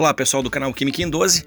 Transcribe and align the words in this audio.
Olá 0.00 0.14
pessoal 0.14 0.42
do 0.42 0.48
canal 0.48 0.72
Química 0.72 1.02
em 1.02 1.10
12. 1.10 1.44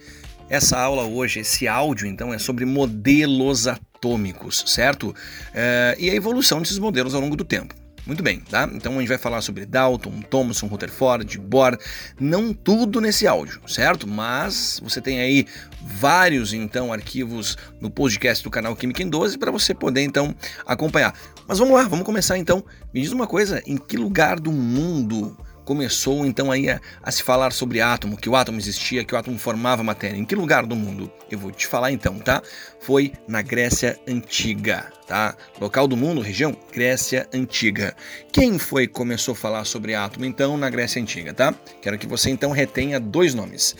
Essa 0.47 0.77
aula 0.79 1.05
hoje, 1.05 1.39
esse 1.39 1.67
áudio 1.67 2.05
então 2.05 2.31
é 2.31 2.37
sobre 2.37 2.65
modelos 2.65 3.65
atômicos, 3.65 4.63
certo? 4.67 5.11
É, 5.55 5.95
e 5.97 6.07
a 6.07 6.13
evolução 6.13 6.61
desses 6.61 6.77
modelos 6.77 7.15
ao 7.15 7.21
longo 7.21 7.35
do 7.35 7.43
tempo. 7.43 7.73
Muito 8.05 8.21
bem, 8.21 8.41
tá? 8.41 8.69
Então 8.71 8.93
a 8.93 8.99
gente 8.99 9.07
vai 9.07 9.17
falar 9.17 9.41
sobre 9.41 9.65
Dalton, 9.65 10.21
Thomson, 10.29 10.67
Rutherford, 10.67 11.39
Bohr, 11.39 11.75
não 12.19 12.53
tudo 12.53 13.01
nesse 13.01 13.25
áudio, 13.25 13.59
certo? 13.65 14.05
Mas 14.07 14.79
você 14.83 15.01
tem 15.01 15.19
aí 15.19 15.47
vários 15.81 16.53
então 16.53 16.93
arquivos 16.93 17.57
no 17.81 17.89
podcast 17.89 18.43
do 18.43 18.51
canal 18.51 18.75
Química 18.75 19.01
em 19.01 19.09
12 19.09 19.39
para 19.39 19.49
você 19.49 19.73
poder 19.73 20.03
então 20.03 20.35
acompanhar. 20.63 21.15
Mas 21.47 21.57
vamos 21.57 21.73
lá, 21.73 21.87
vamos 21.87 22.05
começar 22.05 22.37
então. 22.37 22.63
Me 22.93 23.01
diz 23.01 23.11
uma 23.11 23.25
coisa, 23.25 23.63
em 23.65 23.77
que 23.77 23.97
lugar 23.97 24.39
do 24.39 24.51
mundo 24.51 25.35
começou 25.63 26.25
então 26.25 26.51
aí 26.51 26.69
a, 26.69 26.79
a, 27.01 27.11
se 27.11 27.23
falar 27.23 27.51
sobre 27.51 27.81
átomo, 27.81 28.17
que 28.17 28.29
o 28.29 28.35
átomo 28.35 28.59
existia, 28.59 29.03
que 29.03 29.13
o 29.13 29.17
átomo 29.17 29.37
formava 29.37 29.83
matéria. 29.83 30.17
Em 30.17 30.25
que 30.25 30.35
lugar 30.35 30.65
do 30.65 30.75
mundo? 30.75 31.11
Eu 31.29 31.39
vou 31.39 31.51
te 31.51 31.67
falar 31.67 31.91
então, 31.91 32.19
tá? 32.19 32.41
Foi 32.79 33.13
na 33.27 33.41
Grécia 33.41 33.99
Antiga, 34.07 34.91
tá? 35.07 35.35
Local 35.59 35.87
do 35.87 35.97
mundo, 35.97 36.21
região 36.21 36.55
Grécia 36.71 37.27
Antiga. 37.33 37.95
Quem 38.31 38.57
foi 38.59 38.87
que 38.87 38.93
começou 38.93 39.33
a 39.33 39.35
falar 39.35 39.65
sobre 39.65 39.95
átomo 39.95 40.25
então 40.25 40.57
na 40.57 40.69
Grécia 40.69 41.01
Antiga, 41.01 41.33
tá? 41.33 41.53
Quero 41.81 41.97
que 41.97 42.07
você 42.07 42.29
então 42.29 42.51
retenha 42.51 42.99
dois 42.99 43.33
nomes: 43.33 43.75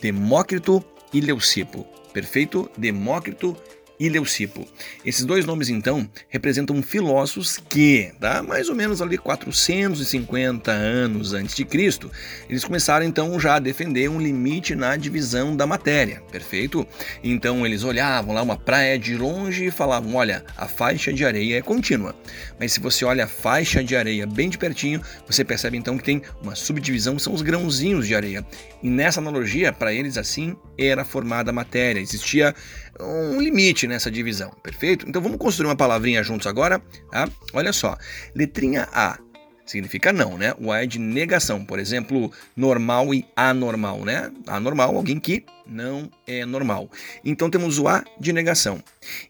Demócrito 0.00 0.84
e 1.12 1.20
Leucipo. 1.20 1.86
Perfeito? 2.12 2.70
Demócrito 2.78 3.56
e 3.98 4.08
Leucipo. 4.08 4.66
Esses 5.04 5.24
dois 5.24 5.44
nomes, 5.44 5.68
então, 5.68 6.08
representam 6.28 6.82
filósofos 6.82 7.56
que, 7.56 8.12
tá, 8.20 8.42
mais 8.42 8.68
ou 8.68 8.74
menos 8.74 9.00
ali 9.00 9.16
450 9.18 10.70
anos 10.70 11.32
antes 11.32 11.54
de 11.54 11.64
Cristo, 11.64 12.10
eles 12.48 12.64
começaram 12.64 13.04
então 13.06 13.38
já 13.40 13.56
a 13.56 13.58
defender 13.58 14.08
um 14.08 14.20
limite 14.20 14.74
na 14.74 14.96
divisão 14.96 15.56
da 15.56 15.66
matéria, 15.66 16.22
perfeito? 16.30 16.86
Então 17.22 17.64
eles 17.64 17.84
olhavam 17.84 18.34
lá 18.34 18.42
uma 18.42 18.56
praia 18.56 18.98
de 18.98 19.16
longe 19.16 19.66
e 19.66 19.70
falavam, 19.70 20.14
olha, 20.14 20.44
a 20.56 20.66
faixa 20.66 21.12
de 21.12 21.24
areia 21.24 21.58
é 21.58 21.62
contínua. 21.62 22.14
Mas 22.58 22.72
se 22.72 22.80
você 22.80 23.04
olha 23.04 23.24
a 23.24 23.28
faixa 23.28 23.82
de 23.82 23.96
areia 23.96 24.26
bem 24.26 24.48
de 24.48 24.58
pertinho, 24.58 25.00
você 25.26 25.44
percebe 25.44 25.76
então 25.76 25.96
que 25.96 26.04
tem 26.04 26.22
uma 26.42 26.54
subdivisão, 26.54 27.18
são 27.18 27.32
os 27.32 27.42
grãozinhos 27.42 28.06
de 28.06 28.14
areia. 28.14 28.44
E 28.82 28.88
nessa 28.88 29.20
analogia, 29.20 29.72
para 29.72 29.92
eles 29.92 30.18
assim, 30.18 30.56
era 30.78 31.04
formada 31.04 31.50
a 31.50 31.54
matéria, 31.54 32.00
existia 32.00 32.54
um 33.00 33.40
limite 33.40 33.86
nessa 33.86 34.10
divisão, 34.10 34.50
perfeito? 34.62 35.08
Então 35.08 35.20
vamos 35.22 35.38
construir 35.38 35.68
uma 35.68 35.76
palavrinha 35.76 36.22
juntos 36.22 36.46
agora, 36.46 36.80
tá? 37.10 37.28
Olha 37.52 37.72
só, 37.72 37.96
letrinha 38.34 38.88
A 38.92 39.18
significa 39.66 40.12
não, 40.12 40.38
né? 40.38 40.54
O 40.58 40.70
A 40.70 40.84
é 40.84 40.86
de 40.86 40.98
negação, 40.98 41.64
por 41.64 41.78
exemplo, 41.78 42.30
normal 42.56 43.12
e 43.12 43.26
anormal, 43.34 44.04
né? 44.04 44.30
Anormal, 44.46 44.96
alguém 44.96 45.18
que 45.18 45.44
não 45.66 46.08
é 46.26 46.46
normal. 46.46 46.88
Então 47.24 47.50
temos 47.50 47.78
o 47.78 47.88
A 47.88 48.04
de 48.18 48.32
negação. 48.32 48.82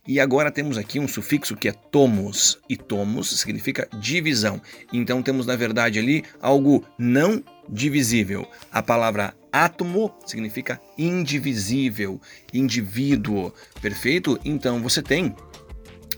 E 0.07 0.21
agora 0.21 0.51
temos 0.51 0.77
aqui 0.77 1.01
um 1.01 1.09
sufixo 1.09 1.57
que 1.57 1.69
é 1.69 1.73
tomos, 1.73 2.59
e 2.69 2.77
tomos 2.77 3.41
significa 3.41 3.89
divisão. 3.99 4.61
Então 4.93 5.23
temos 5.23 5.47
na 5.47 5.57
verdade 5.57 5.99
ali 5.99 6.23
algo 6.41 6.85
não 6.99 7.43
divisível. 7.69 8.47
A 8.71 8.83
palavra 8.83 9.35
átomo 9.65 10.15
significa 10.27 10.81
indivisível, 10.99 12.21
indivíduo, 12.53 13.53
perfeito? 13.81 14.39
Então 14.45 14.83
você 14.83 15.03
tem 15.03 15.35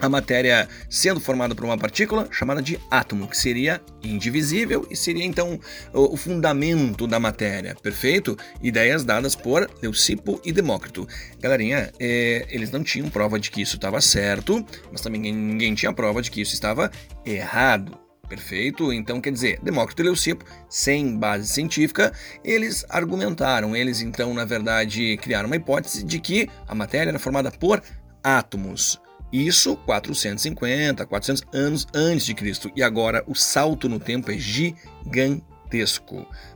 a 0.00 0.08
matéria 0.08 0.68
sendo 0.88 1.20
formada 1.20 1.54
por 1.54 1.64
uma 1.64 1.76
partícula 1.76 2.28
chamada 2.30 2.62
de 2.62 2.78
átomo, 2.90 3.28
que 3.28 3.36
seria 3.36 3.80
indivisível 4.02 4.86
e 4.90 4.96
seria 4.96 5.24
então 5.24 5.58
o 5.92 6.16
fundamento 6.16 7.06
da 7.06 7.18
matéria, 7.18 7.76
perfeito? 7.82 8.36
Ideias 8.62 9.04
dadas 9.04 9.34
por 9.34 9.68
Leucipo 9.82 10.40
e 10.44 10.52
Demócrito. 10.52 11.06
Galerinha, 11.40 11.92
é, 11.98 12.46
eles 12.48 12.70
não 12.70 12.82
tinham 12.82 13.08
prova 13.08 13.38
de 13.38 13.50
que 13.50 13.60
isso 13.60 13.76
estava 13.76 14.00
certo, 14.00 14.64
mas 14.90 15.00
também 15.00 15.20
ninguém 15.20 15.74
tinha 15.74 15.92
prova 15.92 16.22
de 16.22 16.30
que 16.30 16.40
isso 16.40 16.54
estava 16.54 16.90
errado. 17.24 18.07
Perfeito? 18.28 18.92
Então, 18.92 19.20
quer 19.20 19.32
dizer, 19.32 19.58
Demócrito 19.62 20.02
e 20.02 20.04
Leucipo, 20.04 20.44
sem 20.68 21.16
base 21.16 21.48
científica, 21.48 22.12
eles 22.44 22.84
argumentaram, 22.88 23.74
eles 23.74 24.00
então, 24.00 24.34
na 24.34 24.44
verdade, 24.44 25.16
criaram 25.16 25.46
uma 25.46 25.56
hipótese 25.56 26.04
de 26.04 26.18
que 26.20 26.48
a 26.66 26.74
matéria 26.74 27.10
era 27.10 27.18
formada 27.18 27.50
por 27.50 27.82
átomos. 28.22 29.00
Isso 29.32 29.76
450, 29.76 31.04
400 31.06 31.44
anos 31.52 31.86
antes 31.94 32.24
de 32.24 32.34
Cristo. 32.34 32.70
E 32.74 32.82
agora 32.82 33.22
o 33.26 33.34
salto 33.34 33.88
no 33.88 33.98
tempo 33.98 34.30
é 34.30 34.36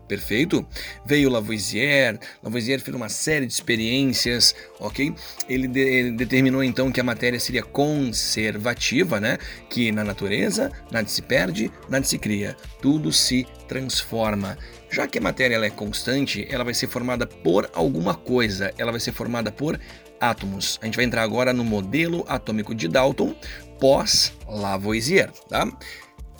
Perfeito? 0.08 0.66
Veio 1.06 1.30
Lavoisier, 1.30 2.18
Lavoisier 2.42 2.80
fez 2.80 2.94
uma 2.94 3.08
série 3.08 3.46
de 3.46 3.52
experiências, 3.52 4.54
ok? 4.78 5.14
Ele, 5.48 5.66
de, 5.66 5.80
ele, 5.80 6.10
determinou 6.12 6.62
então 6.62 6.92
que 6.92 7.00
a 7.00 7.04
matéria 7.04 7.40
seria 7.40 7.62
conservativa, 7.62 9.18
né? 9.20 9.38
Que 9.70 9.90
na 9.90 10.04
natureza 10.04 10.70
nada 10.90 11.08
se 11.08 11.22
perde, 11.22 11.70
nada 11.88 12.04
se 12.04 12.18
cria, 12.18 12.56
tudo 12.80 13.10
se 13.12 13.46
transforma. 13.66 14.58
Já 14.90 15.06
que 15.06 15.18
a 15.18 15.22
matéria 15.22 15.54
ela 15.54 15.66
é 15.66 15.70
constante, 15.70 16.46
ela 16.50 16.64
vai 16.64 16.74
ser 16.74 16.88
formada 16.88 17.26
por 17.26 17.70
alguma 17.72 18.14
coisa, 18.14 18.70
ela 18.76 18.90
vai 18.90 19.00
ser 19.00 19.12
formada 19.12 19.50
por 19.50 19.80
átomos. 20.20 20.78
A 20.82 20.84
gente 20.84 20.96
vai 20.96 21.04
entrar 21.04 21.22
agora 21.22 21.52
no 21.52 21.64
modelo 21.64 22.24
atômico 22.28 22.74
de 22.74 22.86
Dalton 22.86 23.34
pós 23.80 24.32
Lavoisier, 24.46 25.32
tá? 25.48 25.66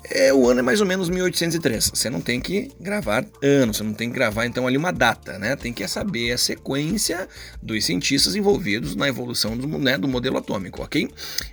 É, 0.09 0.33
o 0.33 0.49
ano 0.49 0.59
é 0.59 0.63
mais 0.63 0.81
ou 0.81 0.87
menos 0.87 1.09
1803. 1.09 1.91
Você 1.93 2.09
não 2.09 2.19
tem 2.19 2.39
que 2.39 2.69
gravar 2.79 3.25
ano, 3.41 3.73
você 3.73 3.83
não 3.83 3.93
tem 3.93 4.09
que 4.09 4.15
gravar 4.15 4.45
então 4.45 4.67
ali 4.67 4.77
uma 4.77 4.91
data, 4.91 5.39
né? 5.39 5.55
Tem 5.55 5.71
que 5.71 5.87
saber 5.87 6.31
a 6.33 6.37
sequência 6.37 7.27
dos 7.61 7.85
cientistas 7.85 8.35
envolvidos 8.35 8.95
na 8.95 9.07
evolução 9.07 9.55
do, 9.57 9.67
né, 9.77 9.97
do 9.97 10.07
modelo 10.07 10.37
atômico, 10.37 10.83
ok? 10.83 11.09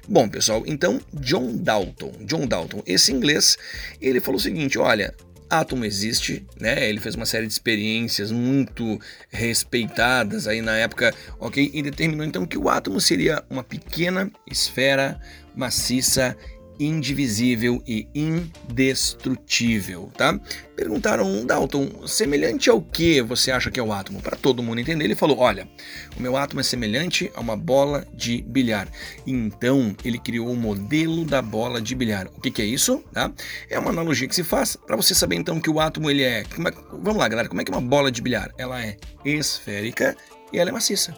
Bom, 0.08 0.28
pessoal, 0.28 0.64
então 0.66 1.00
John 1.14 1.56
Dalton, 1.56 2.12
John 2.26 2.46
Dalton, 2.46 2.82
esse 2.86 3.12
inglês, 3.12 3.56
ele 4.00 4.20
falou 4.20 4.38
o 4.38 4.42
seguinte: 4.42 4.78
olha, 4.78 5.14
átomo 5.48 5.84
existe, 5.84 6.44
né? 6.58 6.88
Ele 6.88 7.00
fez 7.00 7.14
uma 7.14 7.26
série 7.26 7.46
de 7.46 7.52
experiências 7.52 8.30
muito 8.30 9.00
respeitadas 9.28 10.46
aí 10.46 10.60
na 10.60 10.76
época, 10.76 11.14
ok? 11.38 11.70
E 11.72 11.82
determinou 11.82 12.24
então 12.24 12.46
que 12.46 12.58
o 12.58 12.68
átomo 12.68 13.00
seria 13.00 13.44
uma 13.48 13.64
pequena 13.64 14.30
esfera 14.50 15.20
maciça 15.54 16.36
indivisível 16.80 17.82
e 17.86 18.08
indestrutível, 18.14 20.10
tá? 20.16 20.40
Perguntaram, 20.74 21.44
Dalton, 21.44 22.06
semelhante 22.06 22.70
ao 22.70 22.80
que 22.80 23.20
você 23.20 23.50
acha 23.50 23.70
que 23.70 23.78
é 23.78 23.82
o 23.82 23.92
átomo? 23.92 24.22
Para 24.22 24.34
todo 24.36 24.62
mundo 24.62 24.80
entender, 24.80 25.04
ele 25.04 25.14
falou: 25.14 25.38
olha, 25.38 25.68
o 26.16 26.22
meu 26.22 26.36
átomo 26.38 26.60
é 26.60 26.62
semelhante 26.62 27.30
a 27.34 27.40
uma 27.40 27.56
bola 27.56 28.06
de 28.14 28.40
bilhar. 28.42 28.88
Então, 29.26 29.94
ele 30.02 30.18
criou 30.18 30.50
o 30.50 30.56
modelo 30.56 31.24
da 31.24 31.42
bola 31.42 31.82
de 31.82 31.94
bilhar. 31.94 32.28
O 32.28 32.40
que, 32.40 32.50
que 32.50 32.62
é 32.62 32.64
isso? 32.64 33.04
Tá? 33.12 33.30
É 33.68 33.78
uma 33.78 33.90
analogia 33.90 34.26
que 34.26 34.34
se 34.34 34.42
faz 34.42 34.74
para 34.74 34.96
você 34.96 35.14
saber 35.14 35.36
então 35.36 35.60
que 35.60 35.68
o 35.68 35.78
átomo 35.78 36.10
ele 36.10 36.22
é. 36.22 36.40
é 36.40 36.44
vamos 36.90 37.16
lá, 37.16 37.28
galera, 37.28 37.48
como 37.48 37.60
é 37.60 37.64
que 37.64 37.70
é 37.70 37.74
uma 37.74 37.86
bola 37.86 38.10
de 38.10 38.22
bilhar? 38.22 38.50
Ela 38.56 38.82
é 38.82 38.96
esférica 39.24 40.16
e 40.50 40.58
ela 40.58 40.70
é 40.70 40.72
maciça. 40.72 41.14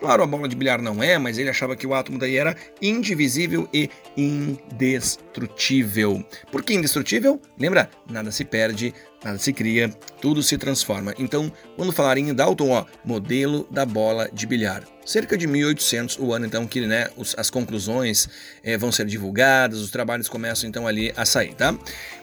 Claro, 0.00 0.22
a 0.22 0.26
bola 0.26 0.48
de 0.48 0.56
bilhar 0.56 0.80
não 0.80 1.02
é, 1.02 1.18
mas 1.18 1.36
ele 1.36 1.50
achava 1.50 1.76
que 1.76 1.86
o 1.86 1.92
átomo 1.92 2.18
daí 2.18 2.36
era 2.36 2.56
indivisível 2.80 3.68
e 3.72 3.90
indestrutível. 4.16 6.24
Por 6.50 6.62
que 6.62 6.72
indestrutível? 6.72 7.38
Lembra? 7.58 7.90
Nada 8.10 8.32
se 8.32 8.42
perde, 8.42 8.94
nada 9.22 9.38
se 9.38 9.52
cria, 9.52 9.90
tudo 10.20 10.42
se 10.42 10.56
transforma. 10.56 11.14
Então, 11.18 11.52
quando 11.76 11.92
falarem 11.92 12.30
em 12.30 12.34
Dalton, 12.34 12.70
ó, 12.70 12.86
modelo 13.04 13.68
da 13.70 13.84
bola 13.84 14.28
de 14.32 14.46
bilhar. 14.46 14.82
Cerca 15.04 15.36
de 15.36 15.46
1800, 15.46 16.18
o 16.18 16.32
ano 16.32 16.46
então 16.46 16.66
que 16.66 16.80
né, 16.82 17.08
os, 17.16 17.34
as 17.36 17.50
conclusões 17.50 18.28
é, 18.62 18.76
vão 18.76 18.92
ser 18.92 19.06
divulgadas, 19.06 19.80
os 19.80 19.90
trabalhos 19.90 20.28
começam 20.28 20.68
então 20.68 20.86
ali 20.86 21.12
a 21.16 21.24
sair, 21.24 21.54
tá? 21.54 21.76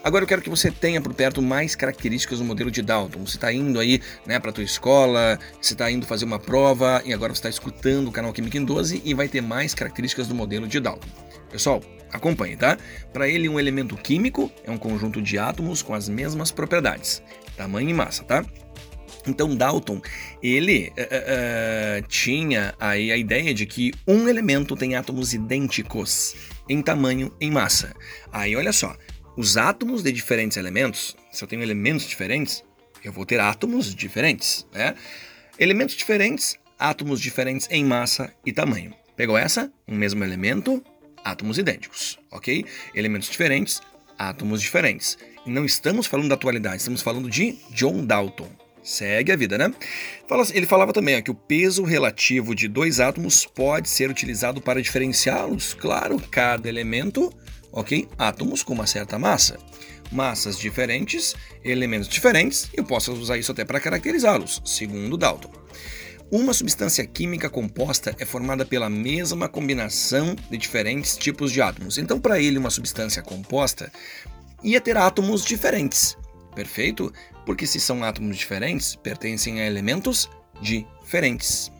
Agora 0.04 0.24
eu 0.24 0.28
quero 0.28 0.42
que 0.42 0.50
você 0.50 0.72
tenha 0.72 1.02
por 1.02 1.14
perto 1.14 1.42
mais 1.42 1.76
características 1.76 2.40
do 2.40 2.46
modelo 2.46 2.72
de 2.72 2.82
Dalton. 2.82 3.26
Você 3.26 3.36
está 3.36 3.52
indo 3.52 3.80
aí 3.80 4.00
né, 4.26 4.40
para 4.40 4.54
tua 4.54 4.64
escola, 4.64 5.38
você 5.60 5.74
está 5.74 5.92
indo 5.92 6.06
fazer 6.06 6.24
uma 6.24 6.40
prova 6.40 7.02
e 7.04 7.14
agora 7.14 7.34
você 7.34 7.40
está 7.40 7.50
escutando 7.68 8.08
o 8.08 8.12
canal 8.12 8.32
Química 8.32 8.58
em 8.58 8.64
12 8.64 9.02
e 9.04 9.14
vai 9.14 9.28
ter 9.28 9.42
mais 9.42 9.74
características 9.74 10.28
do 10.28 10.34
modelo 10.34 10.68
de 10.68 10.80
Dalton. 10.80 11.08
Pessoal, 11.52 11.82
acompanhe, 12.12 12.56
tá? 12.56 12.78
Para 13.12 13.28
ele, 13.28 13.50
um 13.50 13.60
elemento 13.60 13.96
químico 13.98 14.52
é 14.64 14.72
um 14.72 14.78
conjunto 14.78 15.22
de 15.22 15.38
átomos 15.38 15.82
com 15.82 15.94
as 15.94 16.08
mesmas 16.08 16.50
propriedades, 16.50 17.22
tamanho 17.58 17.90
e 17.90 17.94
massa, 17.94 18.24
tá? 18.24 18.46
Então 19.28 19.54
Dalton, 19.54 20.02
ele 20.42 20.94
uh, 20.98 22.04
uh, 22.04 22.08
tinha 22.08 22.74
aí 22.80 23.12
a 23.12 23.18
ideia 23.18 23.54
de 23.54 23.66
que 23.66 23.94
um 24.08 24.30
elemento 24.30 24.76
tem 24.76 24.96
átomos 24.96 25.34
idênticos 25.34 26.36
em 26.70 26.82
tamanho 26.82 27.34
e 27.42 27.52
massa. 27.52 27.94
Aí 28.32 28.56
olha 28.56 28.72
só, 28.72 28.96
os 29.36 29.58
átomos 29.58 30.02
de 30.02 30.14
diferentes 30.14 30.56
elementos, 30.56 31.18
se 31.32 31.44
eu 31.44 31.48
tenho 31.48 31.62
elementos 31.62 32.08
diferentes, 32.08 32.64
eu 33.04 33.12
vou 33.12 33.26
ter 33.26 33.42
átomos 33.42 33.94
diferentes, 33.94 34.66
né? 34.74 34.96
Elementos 35.60 35.96
diferentes, 35.96 36.58
átomos 36.78 37.20
diferentes 37.20 37.68
em 37.72 37.84
massa 37.84 38.34
e 38.46 38.52
tamanho. 38.52 38.94
Pegou 39.16 39.38
essa? 39.38 39.72
Um 39.88 39.96
mesmo 39.96 40.24
elemento, 40.24 40.84
átomos 41.24 41.58
idênticos, 41.58 42.20
ok? 42.32 42.66
Elementos 42.94 43.30
diferentes, 43.30 43.82
átomos 44.18 44.62
diferentes. 44.62 45.18
E 45.46 45.50
não 45.50 45.66
estamos 45.66 46.08
falando 46.08 46.30
da 46.30 46.36
atualidade, 46.36 46.78
estamos 46.78 47.02
falando 47.02 47.30
de 47.30 47.58
John 47.72 48.06
Dalton, 48.06 48.50
Segue 48.88 49.34
a 49.34 49.36
vida, 49.36 49.58
né? 49.58 49.70
Ele 50.54 50.66
falava 50.66 50.94
também 50.94 51.18
ó, 51.18 51.22
que 51.22 51.30
o 51.30 51.36
peso 51.36 51.84
relativo 51.84 52.56
de 52.56 52.70
dois 52.70 53.02
átomos 53.02 53.46
pode 53.46 53.90
ser 53.90 54.10
utilizado 54.10 54.62
para 54.62 54.82
diferenciá-los. 54.82 55.74
Claro, 55.74 56.18
cada 56.32 56.70
elemento, 56.70 57.30
ok? 57.70 58.08
Átomos 58.18 58.64
com 58.64 58.74
uma 58.74 58.88
certa 58.88 59.20
massa. 59.20 59.58
Massas 60.10 60.58
diferentes, 60.58 61.36
elementos 61.66 62.08
diferentes, 62.08 62.70
eu 62.74 62.86
posso 62.86 63.12
usar 63.12 63.38
isso 63.38 63.52
até 63.52 63.66
para 63.66 63.82
caracterizá-los, 63.82 64.62
segundo 64.64 65.18
Dalton. 65.18 65.52
Uma 66.32 66.54
substância 66.54 67.06
química 67.06 67.50
composta 67.50 68.16
é 68.20 68.26
formada 68.26 68.66
pela 68.66 68.90
mesma 68.90 69.48
combinação 69.48 70.36
de 70.50 70.58
diferentes 70.58 71.16
tipos 71.16 71.52
de 71.52 71.62
átomos. 71.62 71.98
Então, 71.98 72.20
para 72.20 72.40
ele, 72.40 72.58
uma 72.58 72.70
substância 72.70 73.22
composta 73.22 73.92
ia 74.64 74.82
ter 74.82 74.98
átomos 74.98 75.46
diferentes. 75.46 76.18
Perfeito? 76.54 77.14
porque 77.48 77.66
se 77.66 77.80
são 77.80 78.04
átomos 78.04 78.38
diferentes, 78.38 78.94
pertencem 78.98 79.62
a 79.62 79.66
elementos 79.66 80.30
diferentes. 80.62 81.72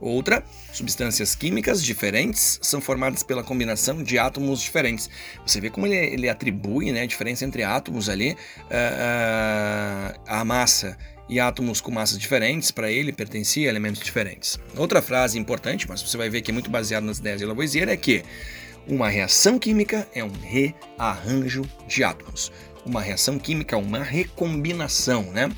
Outra, 0.00 0.44
substâncias 0.72 1.34
químicas 1.34 1.82
diferentes 1.82 2.60
são 2.62 2.80
formadas 2.80 3.24
pela 3.24 3.42
combinação 3.42 4.00
de 4.00 4.16
átomos 4.16 4.62
diferentes. 4.62 5.10
Você 5.44 5.60
vê 5.60 5.70
como 5.70 5.88
ele, 5.88 5.96
ele 5.96 6.28
atribui 6.28 6.92
né, 6.92 7.02
a 7.02 7.06
diferença 7.06 7.44
entre 7.44 7.64
átomos 7.64 8.08
ali, 8.08 8.30
uh, 8.30 8.34
uh, 8.36 10.20
a 10.24 10.44
massa 10.44 10.96
e 11.28 11.38
átomos 11.38 11.80
com 11.80 11.90
massas 11.90 12.18
diferentes, 12.18 12.70
para 12.70 12.90
ele 12.90 13.12
pertencia 13.12 13.68
a 13.68 13.70
elementos 13.70 14.02
diferentes. 14.02 14.58
Outra 14.76 15.02
frase 15.02 15.38
importante, 15.38 15.86
mas 15.88 16.02
você 16.02 16.16
vai 16.16 16.30
ver 16.30 16.42
que 16.42 16.50
é 16.50 16.54
muito 16.54 16.70
baseado 16.70 17.04
nas 17.04 17.18
ideias 17.18 17.40
de 17.40 17.46
Lavoisier, 17.46 17.88
é 17.88 17.96
que 17.96 18.22
uma 18.86 19.08
reação 19.08 19.58
química 19.58 20.08
é 20.14 20.24
um 20.24 20.32
rearranjo 20.32 21.68
de 21.86 22.02
átomos 22.02 22.50
uma 22.88 23.00
reação 23.00 23.38
química, 23.38 23.76
uma 23.76 24.02
recombinação, 24.02 25.22
né? 25.24 25.50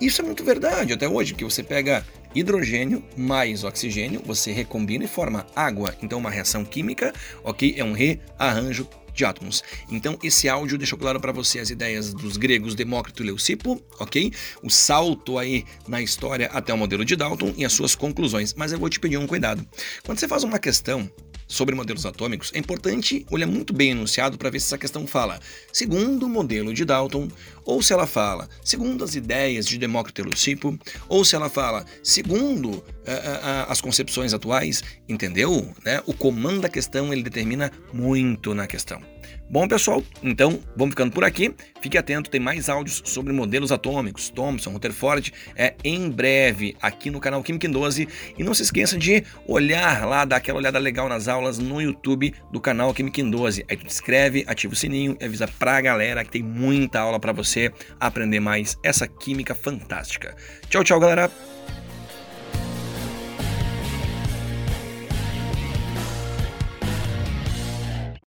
Isso 0.00 0.22
é 0.22 0.24
muito 0.24 0.44
verdade 0.44 0.92
até 0.92 1.08
hoje, 1.08 1.34
que 1.34 1.44
você 1.44 1.62
pega 1.62 2.06
hidrogênio 2.34 3.02
mais 3.16 3.64
oxigênio, 3.64 4.22
você 4.24 4.52
recombina 4.52 5.04
e 5.04 5.08
forma 5.08 5.46
água. 5.56 5.94
Então, 6.00 6.18
uma 6.18 6.30
reação 6.30 6.64
química, 6.64 7.12
ok, 7.42 7.74
é 7.76 7.82
um 7.82 7.92
rearranjo 7.92 8.88
de 9.18 9.24
átomos. 9.24 9.62
Então, 9.90 10.18
esse 10.22 10.48
áudio 10.48 10.78
deixou 10.78 10.98
claro 10.98 11.20
para 11.20 11.32
você 11.32 11.58
as 11.58 11.68
ideias 11.68 12.14
dos 12.14 12.36
gregos 12.36 12.74
Demócrito 12.74 13.22
e 13.22 13.26
Leucipo, 13.26 13.82
ok? 13.98 14.32
O 14.62 14.70
salto 14.70 15.36
aí 15.36 15.66
na 15.86 16.00
história 16.00 16.46
até 16.52 16.72
o 16.72 16.78
modelo 16.78 17.04
de 17.04 17.16
Dalton 17.16 17.52
e 17.56 17.64
as 17.64 17.72
suas 17.72 17.94
conclusões. 17.94 18.54
Mas 18.54 18.72
eu 18.72 18.78
vou 18.78 18.88
te 18.88 19.00
pedir 19.00 19.18
um 19.18 19.26
cuidado. 19.26 19.66
Quando 20.04 20.18
você 20.18 20.28
faz 20.28 20.44
uma 20.44 20.58
questão 20.58 21.10
sobre 21.48 21.74
modelos 21.74 22.04
atômicos, 22.04 22.52
é 22.54 22.58
importante 22.58 23.26
olhar 23.30 23.46
muito 23.46 23.72
bem 23.72 23.90
enunciado 23.90 24.36
para 24.36 24.50
ver 24.50 24.60
se 24.60 24.66
essa 24.66 24.78
questão 24.78 25.06
fala 25.06 25.40
segundo 25.72 26.26
o 26.26 26.28
modelo 26.28 26.74
de 26.74 26.84
Dalton, 26.84 27.28
ou 27.68 27.82
se 27.82 27.92
ela 27.92 28.06
fala 28.06 28.48
segundo 28.64 29.04
as 29.04 29.14
ideias 29.14 29.66
de 29.66 29.76
Demócrito 29.76 30.22
e 30.22 30.24
Leucipo, 30.24 30.78
ou 31.06 31.22
se 31.22 31.36
ela 31.36 31.50
fala 31.50 31.84
segundo 32.02 32.70
uh, 32.70 32.80
uh, 32.80 33.68
as 33.68 33.78
concepções 33.78 34.32
atuais, 34.32 34.82
entendeu? 35.06 35.70
Né? 35.84 36.02
O 36.06 36.14
comando 36.14 36.62
da 36.62 36.68
questão 36.70 37.12
ele 37.12 37.22
determina 37.22 37.70
muito 37.92 38.54
na 38.54 38.66
questão. 38.66 39.02
Bom, 39.50 39.66
pessoal, 39.66 40.02
então 40.22 40.60
vamos 40.76 40.92
ficando 40.92 41.10
por 41.10 41.24
aqui. 41.24 41.54
Fique 41.80 41.96
atento, 41.96 42.28
tem 42.28 42.38
mais 42.38 42.68
áudios 42.68 43.00
sobre 43.06 43.32
modelos 43.32 43.72
atômicos, 43.72 44.28
Thomson, 44.28 44.72
Rutherford, 44.72 45.32
é 45.56 45.74
em 45.82 46.10
breve 46.10 46.76
aqui 46.82 47.10
no 47.10 47.18
canal 47.18 47.42
Química 47.42 47.66
em 47.66 47.70
12. 47.70 48.06
E 48.36 48.44
não 48.44 48.52
se 48.52 48.62
esqueça 48.62 48.98
de 48.98 49.24
olhar 49.46 50.06
lá, 50.06 50.26
dar 50.26 50.36
aquela 50.36 50.58
olhada 50.58 50.78
legal 50.78 51.08
nas 51.08 51.28
aulas 51.28 51.58
no 51.58 51.80
YouTube 51.80 52.34
do 52.52 52.60
canal 52.60 52.92
Química 52.92 53.22
em 53.22 53.30
12. 53.30 53.64
Aí 53.70 53.76
tu 53.78 53.86
te 53.86 53.90
inscreve, 53.90 54.44
ativa 54.46 54.74
o 54.74 54.76
sininho 54.76 55.16
e 55.18 55.24
avisa 55.24 55.48
pra 55.48 55.80
galera 55.80 56.22
que 56.24 56.30
tem 56.30 56.42
muita 56.42 57.00
aula 57.00 57.18
para 57.18 57.32
você 57.58 57.72
aprender 57.98 58.40
mais 58.40 58.78
essa 58.82 59.08
química 59.08 59.54
fantástica. 59.54 60.36
Tchau, 60.68 60.84
tchau, 60.84 61.00
galera! 61.00 61.30